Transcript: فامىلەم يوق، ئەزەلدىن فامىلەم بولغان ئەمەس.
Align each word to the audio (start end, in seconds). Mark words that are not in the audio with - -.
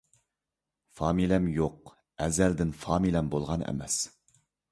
فامىلەم 0.99 1.49
يوق، 1.57 1.91
ئەزەلدىن 2.25 2.73
فامىلەم 2.85 3.31
بولغان 3.37 3.67
ئەمەس. 3.69 4.01